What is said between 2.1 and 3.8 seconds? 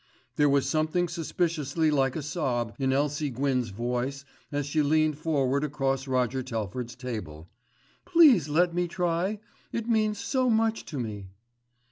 a sob in Elsie Gwyn's